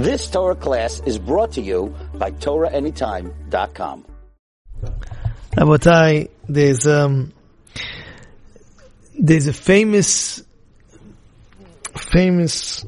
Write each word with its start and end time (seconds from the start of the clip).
This 0.00 0.30
Torah 0.30 0.54
class 0.54 1.02
is 1.04 1.18
brought 1.18 1.52
to 1.52 1.60
you 1.60 1.94
by 2.14 2.30
TorahAnytime.com. 2.30 4.06
Rabotai, 5.52 6.30
there's 6.48 6.86
um, 6.86 7.34
there's 9.18 9.46
a 9.46 9.52
famous, 9.52 10.42
famous 11.98 12.86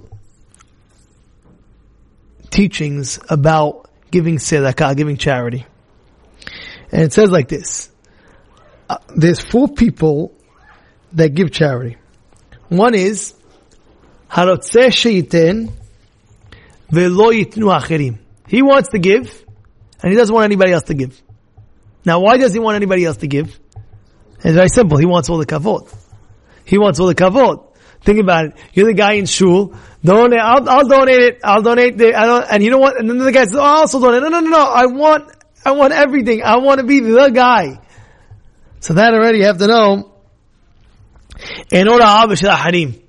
teachings 2.48 3.18
about 3.28 3.90
giving 4.10 4.38
tzedakah, 4.38 4.96
giving 4.96 5.18
charity, 5.18 5.66
and 6.90 7.02
it 7.02 7.12
says 7.12 7.30
like 7.30 7.48
this: 7.48 7.90
uh, 8.88 8.96
There's 9.14 9.40
four 9.40 9.68
people 9.68 10.32
that 11.12 11.34
give 11.34 11.52
charity. 11.52 11.98
One 12.70 12.94
is 12.94 13.34
harotzeh 14.30 14.86
acherim. 14.86 15.72
He 16.92 18.62
wants 18.62 18.90
to 18.90 18.98
give, 18.98 19.44
and 20.02 20.12
he 20.12 20.16
doesn't 20.16 20.34
want 20.34 20.44
anybody 20.44 20.72
else 20.72 20.84
to 20.84 20.94
give. 20.94 21.20
Now, 22.04 22.20
why 22.20 22.36
does 22.36 22.52
he 22.52 22.58
want 22.58 22.76
anybody 22.76 23.04
else 23.04 23.16
to 23.18 23.26
give? 23.26 23.58
It's 24.44 24.54
very 24.54 24.68
simple. 24.68 24.98
He 24.98 25.06
wants 25.06 25.30
all 25.30 25.38
the 25.38 25.46
kavod. 25.46 25.92
He 26.64 26.78
wants 26.78 27.00
all 27.00 27.06
the 27.06 27.14
kavod. 27.14 27.68
Think 28.02 28.18
about 28.18 28.46
it. 28.46 28.56
You're 28.74 28.86
the 28.86 28.94
guy 28.94 29.14
in 29.14 29.26
shul. 29.26 29.74
Donate. 30.04 30.40
I'll, 30.40 30.68
I'll 30.68 30.88
donate 30.88 31.20
it. 31.20 31.40
I'll 31.44 31.62
donate 31.62 31.96
the. 31.96 32.14
I 32.14 32.26
don't, 32.26 32.46
and 32.50 32.62
you 32.62 32.70
know 32.70 32.78
what? 32.78 32.98
And 32.98 33.08
then 33.08 33.18
the 33.18 33.30
guy 33.30 33.44
says, 33.44 33.54
oh, 33.54 33.62
"I'll 33.62 33.80
also 33.80 34.00
donate." 34.00 34.22
No, 34.22 34.28
no, 34.28 34.40
no, 34.40 34.50
no. 34.50 34.66
I 34.66 34.86
want. 34.86 35.30
I 35.64 35.70
want 35.72 35.92
everything. 35.92 36.42
I 36.42 36.56
want 36.56 36.80
to 36.80 36.86
be 36.86 36.98
the 36.98 37.28
guy. 37.28 37.80
So 38.80 38.94
that 38.94 39.14
already 39.14 39.38
you 39.38 39.44
have 39.44 39.58
to 39.58 39.68
know. 39.68 40.12
In 41.70 41.88
order 41.88 42.04
harim. 42.04 43.00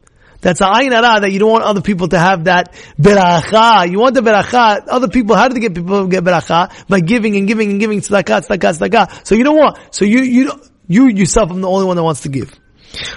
That's 0.43 0.59
a 0.59 0.65
ayin 0.65 0.89
that 0.89 1.31
you 1.31 1.39
don't 1.39 1.51
want 1.51 1.63
other 1.63 1.79
people 1.79 2.09
to 2.09 2.19
have 2.19 2.43
that 2.43 2.73
beracha. 2.99 3.89
You 3.89 3.97
want 3.97 4.13
the 4.13 4.19
beracha. 4.19 4.85
Other 4.89 5.07
people, 5.07 5.37
how 5.37 5.47
do 5.47 5.53
they 5.53 5.61
get 5.61 5.73
people 5.73 6.05
get 6.07 6.25
beracha? 6.25 6.85
By 6.89 6.99
giving 6.99 7.37
and 7.37 7.47
giving 7.47 7.71
and 7.71 7.79
giving 7.79 8.01
tzedakah, 8.01 8.45
tzedakah, 8.45 8.77
tzedakah. 8.77 9.25
So 9.25 9.35
you 9.35 9.45
don't 9.45 9.55
want. 9.55 9.77
So 9.91 10.03
you, 10.03 10.19
you, 10.19 10.51
you 10.85 11.07
yourself, 11.07 11.49
I'm 11.49 11.61
the 11.61 11.69
only 11.69 11.85
one 11.85 11.95
that 11.95 12.03
wants 12.03 12.23
to 12.23 12.29
give. 12.29 12.53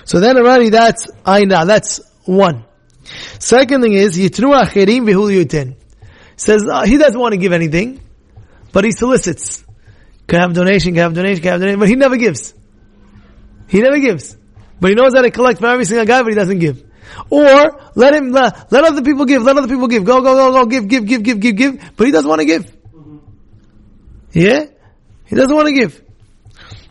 So 0.04 0.20
then 0.20 0.36
already 0.38 0.68
that's 0.68 1.10
ayin. 1.26 1.48
That's 1.66 2.00
one. 2.26 2.64
Second 3.40 3.82
thing 3.82 3.94
is, 3.94 4.16
yitnu 4.16 4.54
acherim 4.62 5.04
v'hul 5.04 5.34
yuten. 5.34 5.74
Says, 6.36 6.64
uh, 6.70 6.84
he 6.84 6.96
doesn't 6.96 7.18
want 7.18 7.32
to 7.32 7.38
give 7.38 7.52
anything, 7.52 8.00
but 8.70 8.84
he 8.84 8.92
solicits. 8.92 9.64
Can 10.28 10.38
I 10.38 10.42
have 10.42 10.52
donation, 10.52 10.92
can 10.92 11.00
I 11.00 11.02
have 11.02 11.14
donation, 11.14 11.42
can 11.42 11.48
I 11.48 11.52
have 11.52 11.60
donation, 11.60 11.80
but 11.80 11.88
he 11.88 11.96
never 11.96 12.16
gives. 12.16 12.54
He 13.66 13.80
never 13.80 13.98
gives. 13.98 14.36
But 14.80 14.90
he 14.90 14.94
knows 14.94 15.12
how 15.14 15.22
to 15.22 15.30
collect 15.32 15.58
from 15.58 15.70
every 15.70 15.86
single 15.86 16.06
guy, 16.06 16.22
but 16.22 16.28
he 16.28 16.36
doesn't 16.36 16.60
give. 16.60 16.85
Or 17.30 17.80
let 17.94 18.14
him 18.14 18.32
let, 18.32 18.70
let 18.72 18.84
other 18.84 19.02
people 19.02 19.24
give. 19.24 19.42
Let 19.42 19.56
other 19.56 19.68
people 19.68 19.88
give. 19.88 20.04
Go 20.04 20.20
go 20.20 20.34
go 20.34 20.52
go. 20.52 20.66
Give 20.66 20.86
give 20.88 21.06
give 21.06 21.22
give 21.22 21.40
give 21.40 21.56
give. 21.56 21.92
But 21.96 22.06
he 22.06 22.12
doesn't 22.12 22.28
want 22.28 22.40
to 22.40 22.44
give. 22.44 22.64
Mm-hmm. 22.64 23.16
Yeah, 24.32 24.66
he 25.26 25.36
doesn't 25.36 25.54
want 25.54 25.68
to 25.68 25.74
give. 25.74 26.02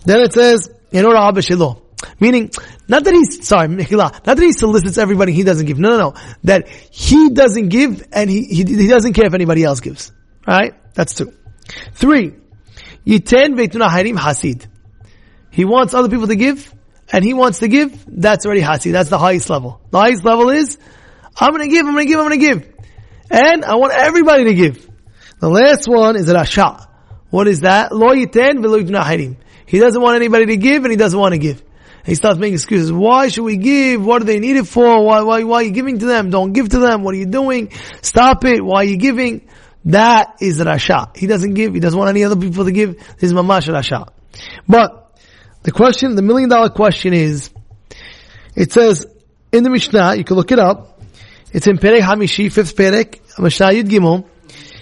Then 0.06 0.22
it 0.22 0.34
says 0.34 0.70
in 0.92 1.06
order 1.06 1.18
abishilo, 1.18 1.82
meaning 2.20 2.52
not 2.88 3.04
that 3.04 3.14
he's 3.14 3.48
sorry, 3.48 3.68
not 3.68 4.24
that 4.24 4.40
he 4.40 4.52
solicits 4.52 4.98
everybody. 4.98 5.34
He 5.34 5.44
doesn't 5.44 5.66
give. 5.66 5.80
No 5.80 5.92
no 5.92 5.98
no. 5.98 6.14
That 6.44 6.68
he 6.68 7.30
doesn't 7.30 7.70
give 7.70 8.08
and 8.12 8.30
he 8.30 8.44
he, 8.44 8.64
he 8.64 8.88
doesn't 8.88 9.14
care 9.14 9.26
if 9.26 9.34
anybody 9.34 9.64
else 9.64 9.80
gives. 9.80 10.12
Right? 10.46 10.74
That's 10.94 11.16
two. 11.16 11.34
Three. 11.94 12.34
Yiten 13.06 13.56
veituna 13.56 13.90
harim 13.90 14.18
hasid. 14.18 14.68
He 15.52 15.66
wants 15.66 15.94
other 15.94 16.10
people 16.10 16.28
to 16.28 16.36
give 16.36 16.75
and 17.12 17.24
he 17.24 17.34
wants 17.34 17.60
to 17.60 17.68
give, 17.68 18.06
that's 18.08 18.46
already 18.46 18.62
hasi. 18.62 18.92
That's 18.92 19.10
the 19.10 19.18
highest 19.18 19.50
level. 19.50 19.82
The 19.92 20.00
highest 20.00 20.24
level 20.24 20.50
is, 20.50 20.78
I'm 21.38 21.52
gonna 21.52 21.68
give, 21.68 21.86
I'm 21.86 21.94
gonna 21.94 22.06
give, 22.06 22.20
I'm 22.20 22.26
gonna 22.26 22.38
give. 22.38 22.74
And 23.30 23.66
I 23.66 23.76
want 23.76 23.94
everybody 23.94 24.46
to 24.46 24.54
give. 24.54 24.90
The 25.40 25.50
last 25.50 25.88
one 25.88 26.16
is 26.16 26.28
rasha. 26.28 26.88
What 27.30 27.48
is 27.48 27.62
that? 27.62 27.92
Lo 27.92 28.14
yiten 28.14 28.64
v'lo. 28.64 29.38
He 29.66 29.80
doesn't 29.80 30.02
want 30.02 30.16
anybody 30.16 30.46
to 30.48 30.58
give 30.58 30.84
and 30.84 30.92
he 30.92 30.98
doesn't 30.98 31.20
want 31.20 31.34
to 31.34 31.40
give. 31.40 31.64
He 32.06 32.14
starts 32.14 32.38
making 32.38 32.54
excuses. 32.54 32.94
Why 32.94 33.30
should 33.30 33.44
we 33.44 33.58
give? 33.58 34.06
What 34.06 34.20
do 34.20 34.26
they 34.26 34.40
need 34.40 34.58
it 34.58 34.68
for? 34.68 35.04
Why, 35.04 35.22
why, 35.22 35.44
why 35.44 35.56
are 35.58 35.64
you 35.64 35.72
giving 35.72 36.00
to 36.00 36.06
them? 36.06 36.30
Don't 36.30 36.54
give 36.54 36.70
to 36.70 36.80
them. 36.80 37.04
What 37.04 37.16
are 37.16 37.18
you 37.18 37.26
doing? 37.26 37.72
Stop 38.02 38.46
it. 38.46 38.64
Why 38.64 38.82
are 38.82 38.84
you 38.84 38.98
giving? 38.98 39.50
That 39.86 40.38
is 40.40 40.60
Rasha. 40.60 41.16
He 41.18 41.26
doesn't 41.26 41.56
give. 41.56 41.74
He 41.74 41.80
doesn't 41.80 41.98
want 41.98 42.10
any 42.10 42.24
other 42.24 42.36
people 42.36 42.66
to 42.66 42.72
give. 42.72 42.98
This 42.98 43.32
is 43.32 43.34
Mamash 43.34 43.68
Rasha. 43.68 44.10
But, 44.68 45.05
the 45.66 45.72
question, 45.72 46.14
the 46.16 46.22
million 46.22 46.48
dollar 46.48 46.70
question 46.70 47.12
is, 47.12 47.50
it 48.56 48.72
says 48.72 49.08
in 49.52 49.64
the 49.64 49.72
Mishnah, 49.72 50.14
you 50.16 50.24
can 50.24 50.36
look 50.36 50.52
it 50.52 50.60
up. 50.60 51.02
It's 51.52 51.66
in 51.66 51.80
Perek 51.80 52.02
Hamishi, 52.02 52.52
fifth 52.52 52.76
Perek, 52.76 53.40
Mishnah 53.40 53.70
Yud 53.70 53.90
Gimel. 53.90 54.28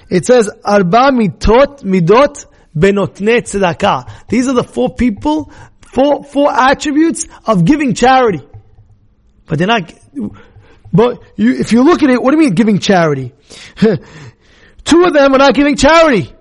It 0.09 0.25
says, 0.25 0.49
Arba 0.65 1.11
mitot 1.11 1.83
midot 1.83 2.47
benotne 2.77 3.43
tzedakah. 3.43 4.27
These 4.27 4.49
are 4.49 4.53
the 4.53 4.63
four 4.65 4.93
people, 4.93 5.53
four, 5.79 6.25
four 6.25 6.51
attributes 6.51 7.27
of 7.45 7.63
giving 7.63 7.93
charity. 7.93 8.41
But 9.45 9.59
they're 9.59 9.67
not, 9.67 9.93
but 10.91 11.23
you, 11.37 11.53
if 11.53 11.71
you 11.71 11.83
look 11.83 12.03
at 12.03 12.09
it, 12.09 12.21
what 12.21 12.31
do 12.31 12.37
you 12.37 12.43
mean 12.43 12.55
giving 12.55 12.79
charity? 12.79 13.33
Two 13.77 15.03
of 15.05 15.13
them 15.13 15.33
are 15.33 15.37
not 15.37 15.53
giving 15.53 15.77
charity. 15.77 16.32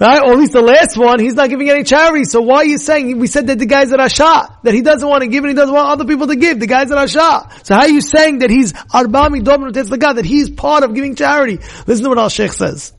Right? 0.00 0.22
Or 0.22 0.32
at 0.32 0.38
least 0.38 0.52
the 0.52 0.62
last 0.62 0.96
one, 0.96 1.20
he's 1.20 1.34
not 1.34 1.50
giving 1.50 1.68
any 1.68 1.84
charity. 1.84 2.24
So 2.24 2.40
why 2.40 2.56
are 2.56 2.64
you 2.64 2.78
saying, 2.78 3.18
we 3.18 3.26
said 3.26 3.48
that 3.48 3.58
the 3.58 3.66
guy's 3.66 3.92
at 3.92 3.98
Asha, 3.98 4.62
that 4.62 4.72
he 4.72 4.80
doesn't 4.80 5.06
want 5.06 5.22
to 5.22 5.28
give 5.28 5.44
and 5.44 5.50
he 5.50 5.54
doesn't 5.54 5.74
want 5.74 5.88
other 5.90 6.06
people 6.06 6.26
to 6.28 6.36
give. 6.36 6.58
The 6.58 6.66
guy's 6.66 6.90
at 6.90 6.96
Asha. 6.96 7.66
So 7.66 7.74
how 7.74 7.82
are 7.82 7.88
you 7.88 8.00
saying 8.00 8.38
that 8.38 8.48
he's 8.48 8.72
Arbami 8.72 9.44
the 9.44 9.98
God, 9.98 10.14
that 10.14 10.24
he's 10.24 10.48
part 10.48 10.84
of 10.84 10.94
giving 10.94 11.16
charity? 11.16 11.58
Listen 11.86 12.04
to 12.04 12.08
what 12.08 12.16
Alshich 12.18 12.52
says. 12.52 12.94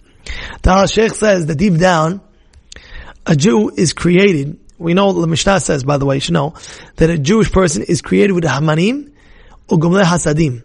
The 0.61 0.69
Alshich 0.69 1.13
says 1.13 1.47
that 1.47 1.55
deep 1.55 1.79
down, 1.79 2.21
a 3.25 3.35
Jew 3.35 3.71
is 3.75 3.93
created, 3.93 4.59
we 4.77 4.93
know 4.93 5.11
the 5.11 5.25
Mishnah 5.25 5.59
says, 5.59 5.83
by 5.83 5.97
the 5.97 6.05
way, 6.05 6.15
you 6.15 6.21
should 6.21 6.33
know, 6.33 6.53
that 6.97 7.09
a 7.09 7.17
Jewish 7.17 7.51
person 7.51 7.81
is 7.81 8.03
created 8.03 8.33
with 8.33 8.45
a 8.45 8.49
Hamanim 8.49 9.11
or 9.67 9.79
Gumle 9.79 10.03
Hasadim. 10.03 10.63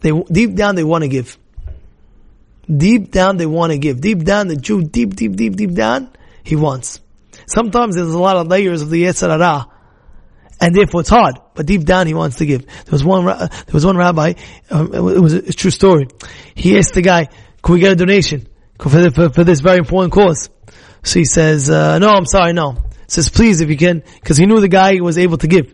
They, 0.00 0.12
deep 0.32 0.54
down 0.54 0.74
they 0.74 0.84
want 0.84 1.02
to 1.02 1.08
give. 1.08 1.36
Deep 2.74 3.12
down 3.12 3.36
they 3.36 3.46
want 3.46 3.72
to 3.72 3.78
give. 3.78 4.00
Deep 4.00 4.24
down 4.24 4.48
the 4.48 4.56
Jew, 4.56 4.82
deep, 4.82 5.14
deep, 5.14 5.36
deep, 5.36 5.56
deep 5.56 5.72
down, 5.72 6.10
he 6.42 6.56
wants. 6.56 7.00
Sometimes 7.46 7.94
there's 7.94 8.12
a 8.12 8.18
lot 8.18 8.36
of 8.36 8.48
layers 8.48 8.82
of 8.82 8.90
the 8.90 9.04
Yetzer 9.04 9.28
Hara, 9.28 9.66
and 10.60 10.74
therefore 10.74 11.02
it's 11.02 11.10
hard. 11.10 11.38
But 11.54 11.66
deep 11.66 11.84
down 11.84 12.06
he 12.06 12.14
wants 12.14 12.38
to 12.38 12.46
give. 12.46 12.66
There 12.66 12.92
was 12.92 13.04
one, 13.04 13.26
there 13.26 13.48
was 13.72 13.86
one 13.86 13.96
rabbi, 13.96 14.34
um, 14.70 14.92
it 14.94 15.00
was 15.00 15.34
a, 15.34 15.38
a, 15.38 15.52
true 15.52 15.70
story. 15.70 16.08
He 16.54 16.76
asked 16.76 16.94
the 16.94 17.02
guy, 17.02 17.28
can 17.62 17.74
we 17.74 17.80
get 17.80 17.92
a 17.92 17.96
donation 17.96 18.48
for, 18.78 19.10
for, 19.10 19.30
for 19.30 19.44
this 19.44 19.60
very 19.60 19.78
important 19.78 20.12
cause? 20.12 20.50
So 21.04 21.20
he 21.20 21.24
says, 21.24 21.70
uh, 21.70 21.98
no, 21.98 22.08
I'm 22.08 22.26
sorry, 22.26 22.52
no. 22.52 22.72
He 22.72 23.08
says, 23.08 23.28
please 23.28 23.60
if 23.60 23.70
you 23.70 23.76
can, 23.76 24.02
because 24.20 24.36
he 24.36 24.46
knew 24.46 24.60
the 24.60 24.68
guy 24.68 24.98
was 25.00 25.18
able 25.18 25.38
to 25.38 25.46
give. 25.46 25.72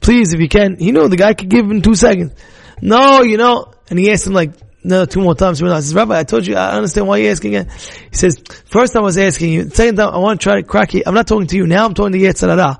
Please 0.00 0.32
if 0.32 0.40
you 0.40 0.48
can. 0.48 0.76
He 0.78 0.92
knew 0.92 1.08
the 1.08 1.16
guy 1.16 1.34
could 1.34 1.50
give 1.50 1.70
in 1.70 1.82
two 1.82 1.94
seconds. 1.94 2.32
No, 2.80 3.22
you 3.22 3.36
know, 3.36 3.72
and 3.90 3.98
he 3.98 4.10
asked 4.10 4.26
him 4.26 4.32
like, 4.32 4.52
no, 4.84 5.04
two 5.04 5.20
more 5.20 5.34
times. 5.34 5.60
He 5.60 5.66
says, 5.66 5.94
Rabbi, 5.94 6.18
I 6.18 6.24
told 6.24 6.46
you, 6.46 6.56
I 6.56 6.72
understand 6.72 7.06
why 7.06 7.18
you're 7.18 7.30
asking 7.30 7.54
again. 7.54 7.70
He 8.10 8.16
says, 8.16 8.42
first 8.66 8.96
I 8.96 9.00
was 9.00 9.16
asking 9.16 9.52
you, 9.52 9.70
second 9.70 9.96
time 9.96 10.12
I 10.12 10.18
want 10.18 10.40
to 10.40 10.44
try 10.44 10.60
to 10.60 10.66
crack 10.66 10.94
it. 10.94 11.04
I'm 11.06 11.14
not 11.14 11.28
talking 11.28 11.46
to 11.46 11.56
you. 11.56 11.66
Now 11.66 11.84
I'm 11.84 11.94
talking 11.94 12.12
to 12.12 12.18
Yetzer 12.18 12.48
Hara. 12.48 12.78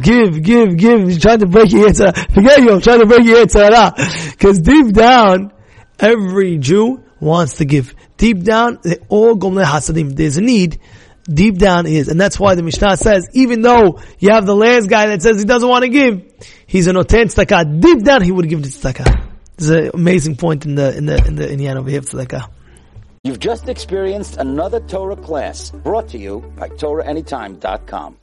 Give, 0.00 0.42
give, 0.42 0.76
give. 0.76 1.10
You're 1.10 1.20
trying 1.20 1.40
to 1.40 1.46
break 1.46 1.70
your 1.70 1.88
Yetzer 1.88 2.14
Hara. 2.14 2.28
Forget 2.32 2.60
you, 2.60 2.70
I'm 2.72 2.80
trying 2.80 3.00
to 3.00 3.06
break 3.06 3.24
your 3.24 3.44
Yetzer 3.44 3.70
Hara. 3.70 4.36
Cause 4.38 4.60
deep 4.60 4.94
down, 4.94 5.52
every 5.98 6.56
Jew 6.56 7.04
wants 7.20 7.56
to 7.56 7.66
give. 7.66 7.94
Deep 8.16 8.42
down, 8.44 8.78
they 8.82 8.96
all 9.08 9.34
go 9.34 9.50
hasadim. 9.50 10.16
There's 10.16 10.38
a 10.38 10.42
need. 10.42 10.80
Deep 11.24 11.58
down 11.58 11.86
is, 11.86 12.08
and 12.08 12.20
that's 12.20 12.40
why 12.40 12.54
the 12.54 12.62
Mishnah 12.62 12.96
says, 12.96 13.28
even 13.32 13.60
though 13.60 14.00
you 14.18 14.30
have 14.32 14.46
the 14.46 14.56
last 14.56 14.88
guy 14.88 15.08
that 15.08 15.22
says 15.22 15.38
he 15.38 15.44
doesn't 15.44 15.68
want 15.68 15.84
to 15.84 15.88
give, 15.88 16.22
he's 16.66 16.86
an 16.86 16.96
oten 16.96 17.26
tzedakah. 17.26 17.80
Deep 17.80 18.02
down, 18.02 18.22
he 18.22 18.32
would 18.32 18.48
give 18.48 18.62
the 18.62 18.68
tzedakah. 18.68 19.31
There's 19.62 19.86
an 19.86 19.90
amazing 19.94 20.36
point 20.36 20.66
in 20.66 20.74
the 20.74 20.96
in 20.96 21.06
the 21.06 21.24
in 21.24 21.36
the 21.36 21.46
inyan 21.46 21.76
over 21.76 21.88
here. 21.88 22.02
You've 23.22 23.38
just 23.38 23.68
experienced 23.68 24.36
another 24.36 24.80
Torah 24.80 25.14
class 25.14 25.70
brought 25.70 26.08
to 26.08 26.18
you 26.18 26.40
by 26.56 26.68
TorahAnytime.com. 26.68 28.16